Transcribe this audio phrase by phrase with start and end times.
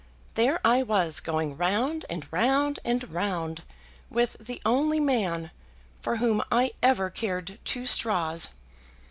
[0.33, 3.61] There I was, going round and round and round
[4.09, 5.51] with the only man
[6.01, 8.49] for whom I ever cared two straws.